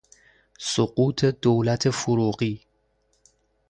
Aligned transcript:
سقوط 0.59 1.25
دولت 1.25 1.89
فروغی 1.89 2.61